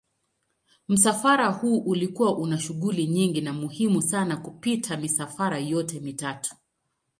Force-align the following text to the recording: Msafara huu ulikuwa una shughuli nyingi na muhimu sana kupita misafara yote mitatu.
Msafara 0.87 1.47
huu 1.51 1.77
ulikuwa 1.79 2.37
una 2.37 2.57
shughuli 2.59 3.07
nyingi 3.07 3.41
na 3.41 3.53
muhimu 3.53 4.01
sana 4.01 4.37
kupita 4.37 4.97
misafara 4.97 5.59
yote 5.59 5.99
mitatu. 5.99 6.55